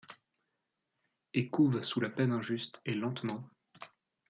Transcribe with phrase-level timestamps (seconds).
[1.35, 3.47] Et couve sous la peine injuste, et lentement